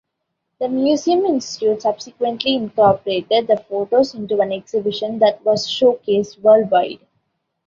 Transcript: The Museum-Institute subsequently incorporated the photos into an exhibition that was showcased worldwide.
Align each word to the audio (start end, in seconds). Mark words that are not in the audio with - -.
The 0.59 0.67
Museum-Institute 0.67 1.83
subsequently 1.83 2.55
incorporated 2.55 3.45
the 3.45 3.63
photos 3.69 4.15
into 4.15 4.41
an 4.41 4.51
exhibition 4.51 5.19
that 5.19 5.45
was 5.45 5.67
showcased 5.67 6.39
worldwide. 6.39 7.01